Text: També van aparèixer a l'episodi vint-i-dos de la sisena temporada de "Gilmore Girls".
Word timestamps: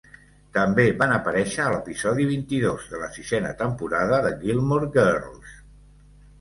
També 0.53 0.85
van 1.01 1.13
aparèixer 1.17 1.61
a 1.65 1.73
l'episodi 1.75 2.25
vint-i-dos 2.31 2.89
de 2.95 3.03
la 3.03 3.11
sisena 3.19 3.53
temporada 3.63 4.23
de 4.27 4.35
"Gilmore 4.43 4.93
Girls". 4.99 5.57